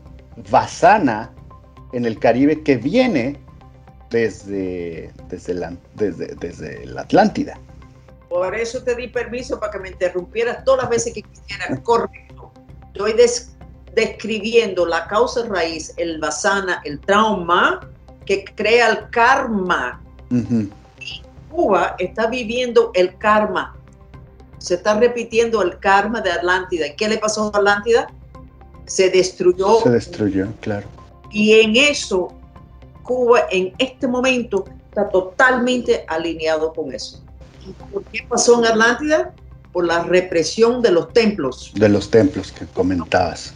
Vasana 0.51 1.33
en 1.93 2.05
el 2.05 2.19
Caribe 2.19 2.63
que 2.63 2.77
viene 2.77 3.39
desde, 4.11 5.13
desde, 5.29 5.55
la, 5.55 5.73
desde, 5.95 6.35
desde 6.37 6.87
la 6.87 7.03
Atlántida. 7.03 7.59
Por 8.29 8.55
eso 8.55 8.83
te 8.83 8.95
di 8.95 9.09
permiso 9.09 9.59
para 9.59 9.73
que 9.73 9.79
me 9.79 9.89
interrumpieras 9.89 10.65
todas 10.65 10.83
las 10.83 10.91
veces 10.91 11.15
que 11.15 11.23
quisieras. 11.23 11.81
Correcto. 11.81 12.53
Estoy 12.93 13.15
describiendo 13.95 14.87
la 14.87 15.07
causa 15.09 15.47
raíz, 15.47 15.95
el 15.97 16.21
basana, 16.21 16.81
el 16.85 17.01
trauma 17.01 17.81
que 18.27 18.45
crea 18.45 18.91
el 18.91 19.11
karma. 19.11 20.01
Cuba 21.51 21.97
está 21.99 22.29
viviendo 22.29 22.93
el 22.95 23.17
karma. 23.19 23.77
Se 24.59 24.75
está 24.75 24.99
repitiendo 24.99 25.63
el 25.63 25.79
karma 25.79 26.21
de 26.21 26.31
Atlántida. 26.31 26.87
¿Y 26.87 26.95
qué 26.95 27.09
le 27.09 27.19
pasó 27.19 27.51
a 27.53 27.59
Atlántida? 27.59 28.07
Se 28.87 29.11
destruyó. 29.11 29.81
Se 29.83 29.91
destruyó, 29.91 30.49
claro. 30.61 30.87
Y 31.33 31.55
en 31.55 31.77
eso 31.77 32.33
Cuba 33.11 33.41
en 33.51 33.73
este 33.79 34.07
momento 34.07 34.67
está 34.89 35.09
totalmente 35.09 36.05
alineado 36.07 36.73
con 36.73 36.95
eso. 36.95 37.21
¿Por 37.93 38.05
qué 38.05 38.25
pasó 38.29 38.61
en 38.61 38.67
Atlántida? 38.67 39.35
Por 39.73 39.85
la 39.85 40.05
represión 40.05 40.81
de 40.81 40.93
los 40.93 41.13
templos. 41.13 41.73
De 41.75 41.89
los 41.89 42.09
templos 42.09 42.53
que 42.53 42.67
comentabas. 42.67 43.53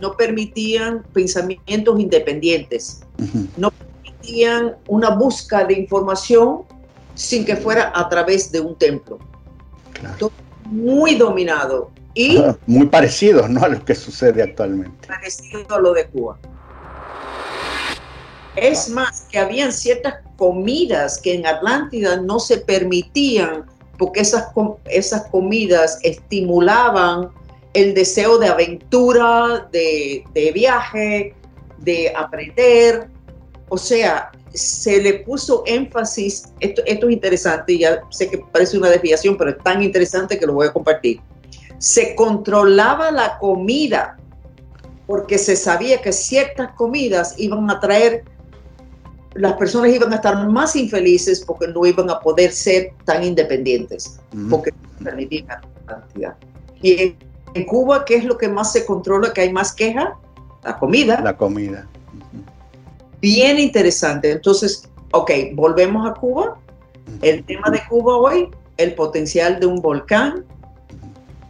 No 0.00 0.16
permitían 0.16 1.04
pensamientos 1.12 2.00
independientes. 2.00 3.02
No 3.56 3.70
permitían 3.70 4.74
una 4.88 5.10
búsqueda 5.10 5.66
de 5.66 5.74
información 5.74 6.62
sin 7.14 7.44
que 7.44 7.54
fuera 7.54 7.92
a 7.94 8.08
través 8.08 8.50
de 8.50 8.58
un 8.58 8.76
templo. 8.76 9.20
muy 10.64 11.14
dominado. 11.14 11.92
Y 12.12 12.42
muy 12.66 12.86
parecido 12.88 13.46
¿no? 13.46 13.62
a 13.62 13.68
lo 13.68 13.84
que 13.84 13.94
sucede 13.94 14.42
actualmente. 14.42 15.06
Parecido 15.06 15.76
a 15.76 15.78
lo 15.78 15.92
de 15.92 16.08
Cuba. 16.08 16.36
Es 18.56 18.88
más, 18.88 19.26
que 19.30 19.38
habían 19.38 19.72
ciertas 19.72 20.14
comidas 20.36 21.18
que 21.18 21.34
en 21.34 21.46
Atlántida 21.46 22.16
no 22.16 22.40
se 22.40 22.58
permitían 22.58 23.66
porque 23.98 24.20
esas, 24.20 24.46
esas 24.86 25.26
comidas 25.28 25.98
estimulaban 26.02 27.30
el 27.74 27.94
deseo 27.94 28.38
de 28.38 28.48
aventura, 28.48 29.68
de, 29.72 30.24
viaje, 30.54 31.34
de 31.78 32.12
aprender. 32.16 33.08
O 33.68 33.76
sea, 33.76 34.30
se 34.54 35.02
le 35.02 35.14
puso 35.20 35.62
énfasis, 35.66 36.44
esto, 36.60 36.82
esto 36.86 37.08
es 37.08 37.12
interesante, 37.12 37.76
ya 37.78 38.00
sé 38.10 38.30
que 38.30 38.38
parece 38.38 38.78
una 38.78 38.88
desviación, 38.88 39.36
pero 39.36 39.50
es 39.50 39.58
tan 39.58 39.82
interesante 39.82 40.38
que 40.38 40.46
lo 40.46 40.54
voy 40.54 40.68
a 40.68 40.72
compartir. 40.72 41.20
Se 41.78 42.14
controlaba 42.14 43.10
la 43.10 43.38
comida 43.38 44.16
porque 45.06 45.38
se 45.38 45.56
sabía 45.56 46.00
que 46.02 46.12
ciertas 46.12 46.72
comidas 46.72 47.34
iban 47.38 47.70
a 47.70 47.80
traer 47.80 48.24
las 49.38 49.52
personas 49.54 49.92
iban 49.92 50.12
a 50.12 50.16
estar 50.16 50.48
más 50.48 50.74
infelices 50.74 51.44
porque 51.44 51.68
no 51.68 51.86
iban 51.86 52.10
a 52.10 52.18
poder 52.18 52.50
ser 52.50 52.92
tan 53.04 53.22
independientes, 53.22 54.18
porque 54.50 54.72
no 54.72 55.04
permitían. 55.04 55.60
Atlántida. 55.86 56.36
Y 56.82 57.16
en, 57.54 57.64
Cuba, 57.66 58.04
¿qué 58.04 58.16
es 58.16 58.24
lo 58.24 58.36
que 58.36 58.48
más 58.48 58.72
se 58.72 58.84
controla, 58.84 59.32
que 59.32 59.42
hay 59.42 59.52
más 59.52 59.72
queja? 59.72 60.18
La 60.64 60.76
comida. 60.76 61.20
La 61.20 61.36
comida. 61.36 61.86
Bien 63.20 63.58
interesante. 63.58 64.32
Entonces, 64.32 64.88
ok, 65.12 65.30
volvemos 65.54 66.08
a 66.08 66.14
Cuba. 66.14 66.58
El 67.22 67.44
tema 67.44 67.70
de 67.70 67.80
Cuba 67.88 68.16
hoy, 68.16 68.50
el 68.76 68.94
potencial 68.96 69.60
de 69.60 69.66
un 69.66 69.80
volcán, 69.80 70.44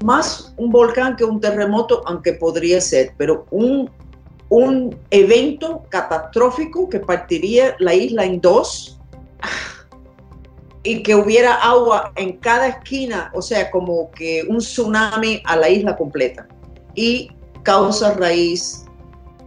más 0.04 0.54
un 0.58 0.70
volcán 0.70 1.16
que 1.16 1.24
un 1.24 1.40
terremoto, 1.40 2.02
aunque 2.06 2.34
podría 2.34 2.80
ser, 2.80 3.12
pero 3.16 3.46
un, 3.50 3.90
un 4.48 4.96
evento 5.10 5.84
catastrófico 5.90 6.88
que 6.88 7.00
partiría 7.00 7.76
la 7.78 7.94
isla 7.94 8.24
en 8.24 8.40
dos 8.40 8.98
y 10.82 11.02
que 11.02 11.14
hubiera 11.14 11.54
agua 11.54 12.12
en 12.16 12.38
cada 12.38 12.68
esquina, 12.68 13.30
o 13.34 13.42
sea, 13.42 13.70
como 13.70 14.10
que 14.12 14.44
un 14.48 14.58
tsunami 14.58 15.42
a 15.44 15.56
la 15.56 15.68
isla 15.68 15.96
completa. 15.96 16.46
Y 16.94 17.30
causa 17.62 18.14
raíz, 18.14 18.84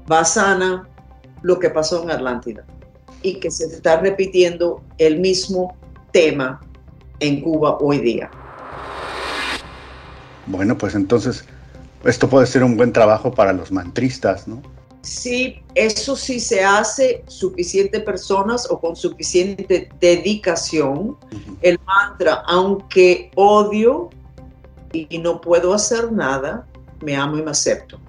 basana, 0.05 0.87
lo 1.41 1.57
que 1.57 1.69
pasó 1.69 2.03
en 2.03 2.11
Atlántida. 2.11 2.63
Y 3.23 3.39
que 3.39 3.49
se 3.49 3.65
está 3.65 3.99
repitiendo 3.99 4.83
el 4.97 5.19
mismo 5.19 5.75
tema 6.11 6.61
en 7.19 7.41
Cuba 7.41 7.77
hoy 7.79 7.99
día. 7.99 8.29
Bueno, 10.45 10.77
pues 10.77 10.95
entonces 10.95 11.45
esto 12.03 12.29
puede 12.29 12.45
ser 12.45 12.63
un 12.63 12.77
buen 12.77 12.93
trabajo 12.93 13.31
para 13.31 13.53
los 13.53 13.71
mantristas, 13.71 14.47
¿no? 14.47 14.61
Sí, 15.01 15.63
eso 15.73 16.15
sí 16.15 16.39
se 16.39 16.63
hace 16.63 17.23
suficiente 17.27 17.99
personas 17.99 18.69
o 18.69 18.79
con 18.79 18.95
suficiente 18.95 19.89
dedicación. 19.99 21.17
El 21.61 21.79
mantra, 21.85 22.43
aunque 22.45 23.31
odio 23.35 24.09
y 24.93 25.17
no 25.17 25.41
puedo 25.41 25.73
hacer 25.73 26.11
nada, 26.11 26.67
me 27.01 27.15
amo 27.15 27.37
y 27.37 27.41
me 27.41 27.51
acepto. 27.51 27.99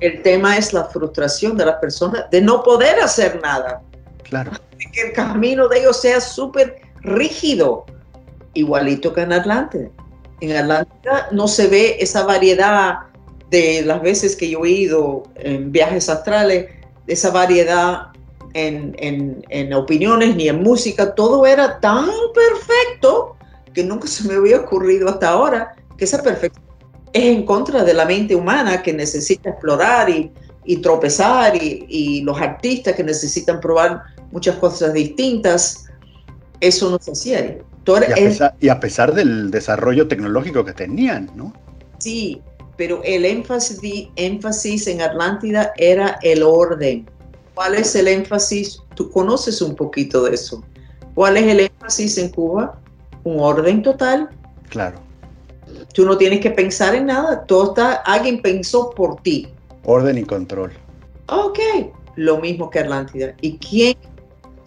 El 0.00 0.22
tema 0.22 0.56
es 0.56 0.72
la 0.72 0.84
frustración 0.84 1.56
de 1.56 1.66
las 1.66 1.76
personas 1.76 2.30
de 2.30 2.40
no 2.40 2.62
poder 2.62 3.00
hacer 3.00 3.40
nada. 3.42 3.82
Claro. 4.22 4.52
que 4.92 5.08
el 5.08 5.12
camino 5.12 5.68
de 5.68 5.80
ellos 5.80 6.00
sea 6.00 6.20
súper 6.20 6.82
rígido, 7.00 7.86
igualito 8.52 9.12
que 9.14 9.22
en 9.22 9.32
Atlante. 9.32 9.90
En 10.40 10.54
Atlanta 10.54 11.28
no 11.32 11.48
se 11.48 11.66
ve 11.66 11.96
esa 11.98 12.24
variedad 12.24 13.07
de 13.50 13.82
las 13.82 14.02
veces 14.02 14.36
que 14.36 14.50
yo 14.50 14.64
he 14.64 14.70
ido 14.70 15.22
en 15.36 15.72
viajes 15.72 16.08
astrales, 16.08 16.66
esa 17.06 17.30
variedad 17.30 18.08
en, 18.54 18.94
en, 19.48 19.72
opiniones 19.72 20.36
ni 20.36 20.48
en 20.48 20.62
música, 20.62 21.14
todo 21.14 21.46
era 21.46 21.80
tan 21.80 22.08
perfecto 22.34 23.36
que 23.72 23.84
nunca 23.84 24.08
se 24.08 24.26
me 24.26 24.34
había 24.34 24.60
ocurrido 24.60 25.08
hasta 25.08 25.30
ahora 25.30 25.76
que 25.96 26.04
esa 26.04 26.22
perfección 26.22 26.64
es 27.12 27.24
en 27.24 27.44
contra 27.44 27.84
de 27.84 27.94
la 27.94 28.04
mente 28.04 28.34
humana 28.34 28.82
que 28.82 28.92
necesita 28.92 29.50
explorar 29.50 30.10
y, 30.10 30.30
y 30.64 30.78
tropezar 30.78 31.56
y, 31.56 31.86
y, 31.88 32.22
los 32.22 32.38
artistas 32.40 32.94
que 32.94 33.04
necesitan 33.04 33.60
probar 33.60 34.02
muchas 34.30 34.56
cosas 34.56 34.92
distintas. 34.92 35.86
Eso 36.60 36.90
no 36.90 36.98
se 37.00 37.12
hacía. 37.12 37.58
Y 37.88 38.12
a, 38.12 38.14
pesar, 38.14 38.54
y 38.60 38.68
a 38.68 38.80
pesar 38.80 39.14
del 39.14 39.50
desarrollo 39.50 40.08
tecnológico 40.08 40.64
que 40.64 40.74
tenían, 40.74 41.30
¿no? 41.34 41.54
Sí, 41.98 42.42
pero 42.78 43.02
el 43.04 43.26
énfasis, 43.26 44.08
énfasis 44.16 44.86
en 44.86 45.02
Atlántida 45.02 45.72
era 45.76 46.18
el 46.22 46.42
orden. 46.42 47.06
¿Cuál 47.54 47.74
es 47.74 47.94
el 47.94 48.08
énfasis? 48.08 48.80
Tú 48.94 49.10
conoces 49.10 49.60
un 49.60 49.74
poquito 49.74 50.22
de 50.22 50.34
eso. 50.34 50.64
¿Cuál 51.14 51.36
es 51.36 51.44
el 51.44 51.60
énfasis 51.60 52.16
en 52.16 52.30
Cuba? 52.30 52.80
Un 53.24 53.40
orden 53.40 53.82
total. 53.82 54.30
Claro. 54.70 55.00
Tú 55.92 56.06
no 56.06 56.16
tienes 56.16 56.40
que 56.40 56.50
pensar 56.50 56.94
en 56.94 57.06
nada. 57.06 57.44
Todo 57.44 57.70
está, 57.70 57.94
alguien 57.96 58.40
pensó 58.40 58.90
por 58.90 59.20
ti. 59.22 59.48
Orden 59.84 60.16
y 60.16 60.22
control. 60.22 60.72
Ok, 61.26 61.58
lo 62.14 62.38
mismo 62.38 62.70
que 62.70 62.78
Atlántida. 62.78 63.34
¿Y 63.42 63.58
quién 63.58 63.96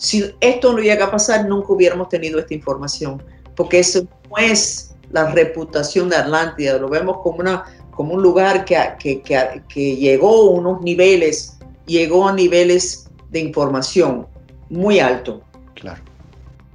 si 0.02 0.36
esto 0.42 0.74
no 0.74 0.80
llega 0.80 1.06
a 1.06 1.12
pasar, 1.12 1.48
nunca 1.48 1.74
hubiéramos 1.74 2.10
tenido 2.10 2.40
esta 2.40 2.56
información, 2.56 3.22
porque 3.56 3.78
eso 3.78 4.08
no 4.30 4.38
es 4.38 4.96
la 5.12 5.30
reputación 5.32 6.10
de 6.10 6.16
Atlántida, 6.16 6.80
lo 6.80 6.90
vemos 6.90 7.18
como, 7.22 7.38
una, 7.38 7.66
como 8.02 8.16
un 8.16 8.24
lugar 8.24 8.66
que, 8.66 8.78
que, 9.00 9.22
que, 9.68 9.96
llegó 9.96 10.30
a 10.30 10.50
unos 10.50 10.82
niveles, 10.82 11.58
llegó 11.86 12.28
a 12.28 12.34
niveles 12.34 13.06
de 13.30 13.42
información 13.42 14.26
muy 14.70 15.00
alto. 15.00 15.44
Claro. 15.76 16.02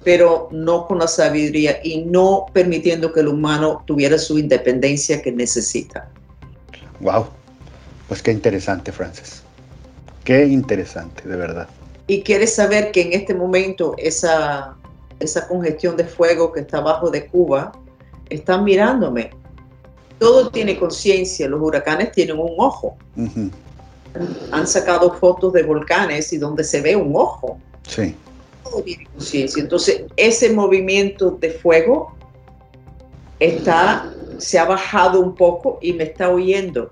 Pero 0.04 0.48
no 0.52 0.86
con 0.86 1.00
la 1.00 1.08
sabiduría 1.08 1.80
y 1.82 2.02
no 2.02 2.46
permitiendo 2.52 3.12
que 3.12 3.20
el 3.20 3.28
humano 3.28 3.82
tuviera 3.86 4.18
su 4.18 4.38
independencia 4.38 5.20
que 5.20 5.32
necesita. 5.32 6.08
Wow, 7.00 7.26
pues 8.06 8.22
qué 8.22 8.30
interesante, 8.30 8.92
Francis. 8.92 9.42
Qué 10.22 10.46
interesante, 10.46 11.28
de 11.28 11.36
verdad 11.36 11.68
y 12.06 12.22
quieres 12.22 12.54
saber 12.54 12.92
que 12.92 13.02
en 13.02 13.12
este 13.12 13.34
momento 13.34 13.94
esa, 13.98 14.76
esa 15.18 15.48
congestión 15.48 15.96
de 15.96 16.04
fuego 16.04 16.52
que 16.52 16.60
está 16.60 16.78
abajo 16.78 17.10
de 17.10 17.26
Cuba, 17.26 17.72
están 18.28 18.64
mirándome. 18.64 19.30
Todo 20.18 20.50
tiene 20.50 20.78
conciencia, 20.78 21.48
los 21.48 21.60
huracanes 21.60 22.12
tienen 22.12 22.38
un 22.38 22.54
ojo. 22.56 22.96
Han 24.50 24.66
sacado 24.66 25.12
fotos 25.14 25.52
de 25.52 25.62
volcanes 25.62 26.32
y 26.32 26.38
donde 26.38 26.64
se 26.64 26.80
ve 26.80 26.96
un 26.96 27.14
ojo. 27.14 27.58
Sí. 27.86 28.14
Todo 28.64 28.82
tiene 28.82 29.06
conciencia. 29.06 29.62
Entonces, 29.62 30.04
ese 30.16 30.52
movimiento 30.52 31.30
de 31.32 31.50
fuego 31.50 32.14
está, 33.40 34.10
se 34.38 34.58
ha 34.58 34.64
bajado 34.64 35.20
un 35.20 35.34
poco 35.34 35.78
y 35.82 35.92
me 35.92 36.04
está 36.04 36.30
oyendo. 36.30 36.90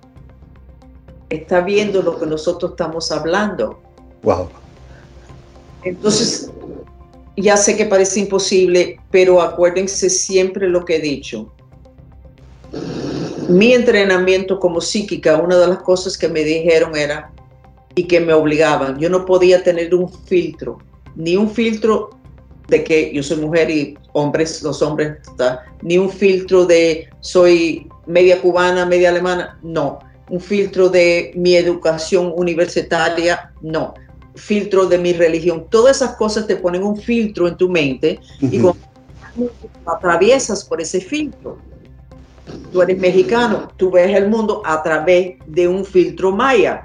Está 1.30 1.62
viendo 1.62 2.02
lo 2.02 2.18
que 2.18 2.26
nosotros 2.26 2.72
estamos 2.72 3.10
hablando. 3.10 3.80
Wow. 4.22 4.48
Entonces, 5.82 6.50
ya 7.36 7.56
sé 7.56 7.76
que 7.76 7.86
parece 7.86 8.20
imposible, 8.20 9.00
pero 9.10 9.40
acuérdense 9.40 10.08
siempre 10.10 10.68
lo 10.68 10.84
que 10.84 10.96
he 10.96 11.00
dicho. 11.00 11.52
Mi 13.54 13.72
entrenamiento 13.72 14.58
como 14.58 14.80
psíquica, 14.80 15.36
una 15.36 15.56
de 15.56 15.68
las 15.68 15.78
cosas 15.78 16.18
que 16.18 16.28
me 16.28 16.42
dijeron 16.42 16.96
era, 16.96 17.30
y 17.94 18.08
que 18.08 18.18
me 18.18 18.32
obligaban, 18.32 18.98
yo 18.98 19.08
no 19.08 19.24
podía 19.24 19.62
tener 19.62 19.94
un 19.94 20.12
filtro, 20.12 20.78
ni 21.14 21.36
un 21.36 21.48
filtro 21.48 22.10
de 22.66 22.82
que 22.82 23.14
yo 23.14 23.22
soy 23.22 23.36
mujer 23.36 23.70
y 23.70 23.96
hombres, 24.12 24.60
los 24.64 24.82
hombres, 24.82 25.18
ni 25.82 25.98
un 25.98 26.10
filtro 26.10 26.66
de 26.66 27.08
soy 27.20 27.88
media 28.06 28.42
cubana, 28.42 28.86
media 28.86 29.10
alemana, 29.10 29.56
no. 29.62 30.00
Un 30.30 30.40
filtro 30.40 30.88
de 30.88 31.30
mi 31.36 31.54
educación 31.54 32.32
universitaria, 32.34 33.52
no 33.62 33.94
filtro 34.34 34.86
de 34.86 34.98
mi 34.98 35.12
religión. 35.12 35.66
Todas 35.70 35.98
esas 35.98 36.16
cosas 36.16 36.48
te 36.48 36.56
ponen 36.56 36.82
un 36.82 36.96
filtro 36.96 37.46
en 37.46 37.56
tu 37.56 37.68
mente 37.68 38.18
y 38.40 38.58
cuando 38.58 38.80
atraviesas 39.86 40.64
por 40.64 40.80
ese 40.80 41.00
filtro. 41.00 41.56
Tú 42.72 42.82
eres 42.82 42.98
mexicano, 42.98 43.68
tú 43.76 43.90
ves 43.90 44.14
el 44.14 44.28
mundo 44.28 44.62
a 44.64 44.82
través 44.82 45.36
de 45.46 45.68
un 45.68 45.84
filtro 45.84 46.32
maya. 46.32 46.84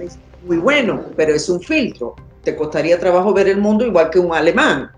Es 0.00 0.18
muy 0.46 0.58
bueno, 0.58 1.04
pero 1.16 1.34
es 1.34 1.48
un 1.48 1.60
filtro. 1.60 2.14
Te 2.42 2.56
costaría 2.56 2.98
trabajo 2.98 3.32
ver 3.32 3.48
el 3.48 3.58
mundo 3.58 3.84
igual 3.84 4.10
que 4.10 4.18
un 4.18 4.32
alemán. 4.34 4.90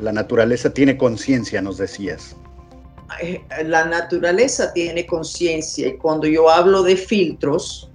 La 0.00 0.12
naturaleza 0.12 0.70
tiene 0.70 0.96
conciencia, 0.96 1.62
nos 1.62 1.78
decías. 1.78 2.36
Eh, 3.22 3.42
la 3.64 3.86
naturaleza 3.86 4.72
tiene 4.72 5.06
conciencia 5.06 5.88
y 5.88 5.96
cuando 5.96 6.26
yo 6.26 6.50
hablo 6.50 6.82
de 6.82 6.96
filtros, 6.96 7.90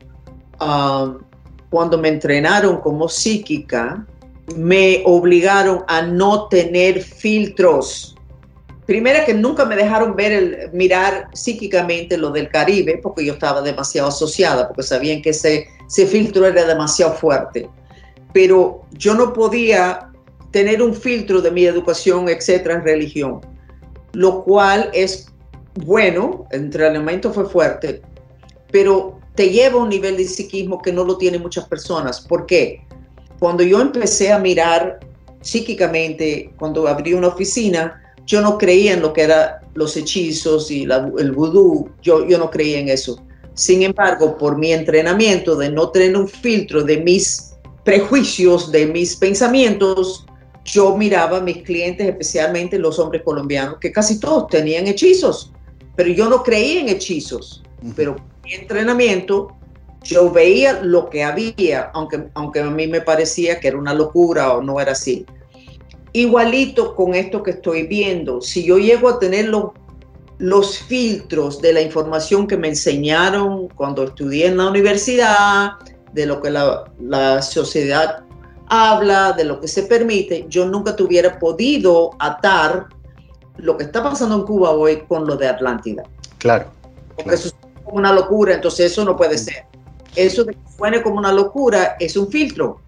Um, 0.61 1.17
cuando 1.71 1.97
me 1.97 2.09
entrenaron 2.09 2.81
como 2.81 3.09
psíquica, 3.09 4.05
me 4.55 5.01
obligaron 5.05 5.83
a 5.87 6.03
no 6.03 6.47
tener 6.49 7.01
filtros. 7.01 8.15
Primero 8.85 9.23
que 9.25 9.33
nunca 9.33 9.65
me 9.65 9.75
dejaron 9.75 10.15
ver 10.15 10.31
el, 10.31 10.69
mirar 10.73 11.27
psíquicamente 11.33 12.17
lo 12.17 12.31
del 12.31 12.49
Caribe, 12.49 12.99
porque 13.01 13.23
yo 13.25 13.33
estaba 13.33 13.61
demasiado 13.61 14.09
asociada, 14.09 14.67
porque 14.67 14.83
sabían 14.83 15.21
que 15.21 15.29
ese, 15.29 15.67
ese 15.87 16.07
filtro 16.07 16.45
era 16.45 16.65
demasiado 16.65 17.13
fuerte. 17.13 17.69
Pero 18.33 18.81
yo 18.91 19.13
no 19.13 19.33
podía 19.33 20.09
tener 20.51 20.81
un 20.81 20.93
filtro 20.93 21.41
de 21.41 21.51
mi 21.51 21.65
educación, 21.65 22.27
etcétera, 22.27 22.75
en 22.75 22.83
religión, 22.83 23.41
lo 24.13 24.43
cual 24.43 24.89
es 24.93 25.31
bueno, 25.75 26.47
el 26.51 26.63
entrenamiento 26.63 27.31
fue 27.31 27.47
fuerte, 27.47 28.01
pero 28.71 29.19
te 29.35 29.49
lleva 29.49 29.79
a 29.79 29.83
un 29.83 29.89
nivel 29.89 30.17
de 30.17 30.25
psiquismo 30.25 30.81
que 30.81 30.91
no 30.91 31.03
lo 31.05 31.17
tienen 31.17 31.41
muchas 31.41 31.65
personas. 31.67 32.19
¿Por 32.19 32.45
qué? 32.45 32.85
Cuando 33.39 33.63
yo 33.63 33.81
empecé 33.81 34.31
a 34.31 34.39
mirar 34.39 34.99
psíquicamente, 35.41 36.53
cuando 36.57 36.87
abrí 36.87 37.13
una 37.13 37.29
oficina, 37.29 38.00
yo 38.31 38.39
no 38.39 38.57
creía 38.57 38.93
en 38.93 39.01
lo 39.01 39.11
que 39.11 39.23
eran 39.23 39.49
los 39.73 39.97
hechizos 39.97 40.71
y 40.71 40.83
el 40.83 41.31
vudú, 41.33 41.89
yo, 42.01 42.25
yo 42.25 42.37
no 42.37 42.49
creía 42.49 42.79
en 42.79 42.87
eso. 42.87 43.21
Sin 43.55 43.83
embargo, 43.83 44.37
por 44.37 44.57
mi 44.57 44.71
entrenamiento 44.71 45.57
de 45.57 45.69
no 45.69 45.89
tener 45.89 46.15
un 46.15 46.29
filtro 46.29 46.81
de 46.81 46.97
mis 46.99 47.51
prejuicios, 47.83 48.71
de 48.71 48.85
mis 48.85 49.17
pensamientos, 49.17 50.25
yo 50.63 50.95
miraba 50.95 51.39
a 51.39 51.41
mis 51.41 51.57
clientes, 51.63 52.07
especialmente 52.07 52.79
los 52.79 52.99
hombres 52.99 53.21
colombianos, 53.23 53.79
que 53.81 53.91
casi 53.91 54.17
todos 54.17 54.47
tenían 54.47 54.87
hechizos, 54.87 55.51
pero 55.97 56.09
yo 56.09 56.29
no 56.29 56.41
creía 56.41 56.79
en 56.79 56.87
hechizos. 56.87 57.61
Pero 57.97 58.15
mi 58.45 58.53
entrenamiento, 58.53 59.49
yo 60.03 60.31
veía 60.31 60.81
lo 60.81 61.09
que 61.09 61.25
había, 61.25 61.91
aunque, 61.93 62.29
aunque 62.35 62.61
a 62.61 62.69
mí 62.69 62.87
me 62.87 63.01
parecía 63.01 63.59
que 63.59 63.67
era 63.67 63.77
una 63.77 63.93
locura 63.93 64.53
o 64.53 64.61
no 64.61 64.79
era 64.79 64.93
así. 64.93 65.25
Igualito 66.13 66.95
con 66.95 67.15
esto 67.15 67.41
que 67.41 67.51
estoy 67.51 67.87
viendo, 67.87 68.41
si 68.41 68.65
yo 68.65 68.77
llego 68.77 69.09
a 69.09 69.19
tener 69.19 69.47
los, 69.47 69.71
los 70.39 70.77
filtros 70.79 71.61
de 71.61 71.73
la 71.73 71.81
información 71.81 72.47
que 72.47 72.57
me 72.57 72.67
enseñaron 72.67 73.69
cuando 73.69 74.03
estudié 74.03 74.47
en 74.47 74.57
la 74.57 74.69
universidad, 74.69 75.73
de 76.13 76.25
lo 76.25 76.41
que 76.41 76.49
la, 76.49 76.83
la 76.99 77.41
sociedad 77.41 78.23
habla, 78.67 79.33
de 79.33 79.43
lo 79.43 79.59
que 79.59 79.67
se 79.67 79.83
permite, 79.83 80.45
yo 80.49 80.65
nunca 80.65 80.95
tuviera 80.95 81.39
podido 81.39 82.11
atar 82.19 82.87
lo 83.57 83.77
que 83.77 83.83
está 83.83 84.03
pasando 84.03 84.35
en 84.35 84.43
Cuba 84.43 84.71
hoy 84.71 85.03
con 85.07 85.27
lo 85.27 85.35
de 85.35 85.47
Atlántida. 85.47 86.03
Claro. 86.37 86.67
Porque 87.15 87.35
eso 87.35 87.49
es 87.49 87.55
como 87.83 87.97
una 87.97 88.13
locura, 88.13 88.55
entonces 88.55 88.91
eso 88.91 89.05
no 89.05 89.15
puede 89.15 89.37
ser. 89.37 89.65
Eso 90.15 90.43
de 90.43 90.53
que 90.53 90.59
suene 90.77 91.01
como 91.01 91.17
una 91.17 91.31
locura 91.31 91.95
es 91.99 92.17
un 92.17 92.29
filtro. 92.29 92.80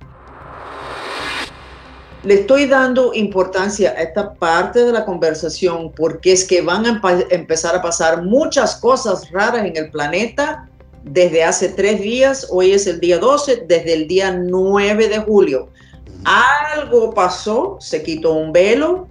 Le 2.24 2.36
estoy 2.36 2.68
dando 2.68 3.14
importancia 3.14 3.92
a 3.92 4.02
esta 4.02 4.34
parte 4.34 4.86
de 4.86 4.94
la 4.94 5.04
conversación 5.04 5.92
porque 5.92 6.32
es 6.32 6.46
que 6.46 6.62
van 6.62 6.86
a 6.86 7.02
empezar 7.30 7.76
a 7.76 7.82
pasar 7.82 8.24
muchas 8.24 8.78
cosas 8.78 9.30
raras 9.32 9.66
en 9.66 9.76
el 9.76 9.92
planeta 9.92 10.70
desde 11.04 11.44
hace 11.44 11.70
tres 11.70 12.02
días, 12.02 12.48
hoy 12.50 12.72
es 12.72 12.88
el 12.88 13.00
día 13.00 13.20
12, 13.20 13.66
desde 13.68 13.94
el 13.94 14.08
día 14.08 14.32
9 14.32 15.10
de 15.10 15.20
julio. 15.20 15.68
Algo 16.24 17.14
pasó, 17.14 17.78
se 17.82 18.02
quitó 18.02 18.34
un 18.34 18.54
velo, 18.54 19.10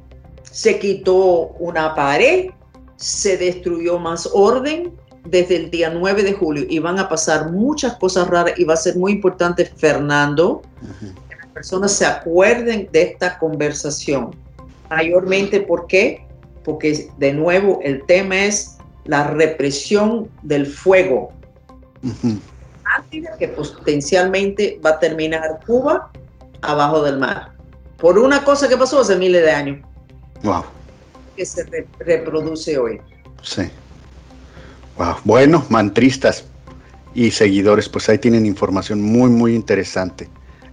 se 0.51 0.79
quitó 0.79 1.49
una 1.59 1.95
pared, 1.95 2.51
se 2.97 3.37
destruyó 3.37 3.99
más 3.99 4.29
orden 4.33 4.95
desde 5.27 5.57
el 5.57 5.71
día 5.71 5.91
9 5.91 6.23
de 6.23 6.33
julio. 6.33 6.65
Y 6.69 6.79
van 6.79 6.99
a 6.99 7.09
pasar 7.09 7.53
muchas 7.53 7.97
cosas 7.97 8.29
raras 8.29 8.59
y 8.59 8.65
va 8.65 8.75
a 8.75 8.79
ser 8.79 8.97
muy 8.97 9.13
importante, 9.13 9.67
Fernando, 9.67 10.63
personas 11.53 11.93
se 11.93 12.07
acuerden 12.07 12.89
de 12.93 13.03
esta 13.03 13.39
conversación. 13.39 14.35
Mayormente, 14.91 15.61
¿por 15.61 15.87
qué? 15.87 16.27
Porque 16.65 17.09
de 17.19 17.33
nuevo 17.33 17.81
el 17.83 18.05
tema 18.07 18.45
es 18.45 18.77
la 19.05 19.29
represión 19.29 20.29
del 20.43 20.67
fuego 20.67 21.33
que 23.39 23.49
potencialmente 23.49 24.81
va 24.85 24.91
a 24.91 24.99
terminar 24.99 25.61
Cuba 25.67 26.11
abajo 26.63 27.03
del 27.03 27.19
mar. 27.19 27.53
Por 27.99 28.19
una 28.19 28.45
cosa 28.45 28.69
que 28.69 28.77
pasó 28.77 29.01
hace 29.01 29.17
miles 29.17 29.43
de 29.43 29.51
años. 29.51 29.87
Wow. 30.43 30.65
Que 31.37 31.47
se 31.47 31.65
reproduce 32.01 32.77
hoy. 32.77 33.01
Sí. 33.43 33.63
Wow. 34.99 35.17
Bueno, 35.25 35.65
mantristas 35.69 36.45
y 37.15 37.31
seguidores, 37.31 37.89
pues 37.89 38.09
ahí 38.09 38.19
tienen 38.19 38.47
información 38.47 39.01
muy, 39.01 39.31
muy 39.31 39.55
interesante 39.55 40.29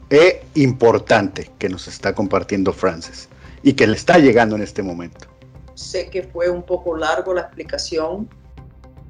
e 0.10 0.44
importante 0.56 1.52
que 1.60 1.70
nos 1.70 1.88
está 1.88 2.14
compartiendo 2.14 2.74
Francis 2.74 3.30
y 3.62 3.74
que 3.74 3.88
le 3.88 3.96
está 3.96 4.18
llegando 4.18 4.56
en 4.56 4.64
este 4.64 4.82
momento. 4.82 5.28
Sé 5.76 6.10
que 6.10 6.24
fue 6.24 6.50
un 6.50 6.64
poco 6.64 6.96
largo 6.96 7.34
la 7.34 7.42
explicación, 7.42 8.28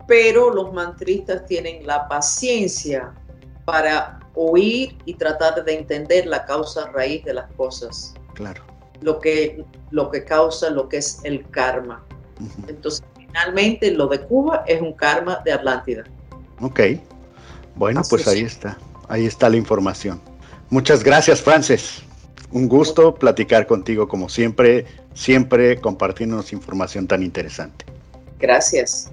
pero 0.08 0.54
los 0.54 0.74
mantristas 0.74 1.46
tienen 1.46 1.86
la 1.86 2.08
paciencia 2.08 3.14
para 3.66 4.20
oír 4.36 4.98
y 5.06 5.14
tratar 5.14 5.64
de 5.64 5.74
entender 5.74 6.26
la 6.26 6.46
causa 6.46 6.88
raíz 6.92 7.24
de 7.26 7.34
las 7.34 7.52
cosas. 7.54 8.14
Claro. 8.34 8.64
Lo 9.02 9.20
que, 9.20 9.64
lo 9.92 10.10
que 10.12 10.24
causa 10.24 10.70
lo 10.70 10.90
que 10.90 10.98
es 10.98 11.20
el 11.24 11.48
karma. 11.50 12.04
Entonces, 12.68 13.04
finalmente, 13.16 13.92
lo 13.92 14.08
de 14.08 14.20
Cuba 14.22 14.64
es 14.68 14.82
un 14.82 14.94
karma 14.94 15.42
de 15.46 15.54
Atlántida. 15.54 16.04
Ok. 16.62 16.80
Bueno, 17.76 18.02
pues 18.10 18.28
ahí 18.28 18.42
está. 18.42 18.78
Ahí 19.08 19.26
está 19.26 19.50
la 19.50 19.58
información. 19.58 20.22
Muchas 20.70 21.04
gracias, 21.04 21.42
Frances. 21.42 22.04
Un 22.52 22.68
gusto 22.68 23.16
platicar 23.16 23.68
contigo 23.68 24.08
como 24.08 24.30
siempre, 24.30 24.86
siempre 25.14 25.80
compartiéndonos 25.80 26.54
información 26.54 27.08
tan 27.08 27.24
interesante. 27.24 27.86
Gracias. 28.40 29.12